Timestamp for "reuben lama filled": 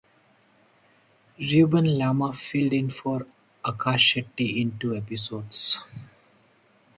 1.37-2.73